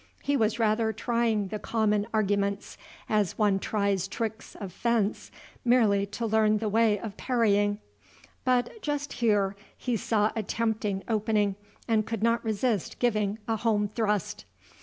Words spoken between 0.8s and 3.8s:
trying the common arguments, as one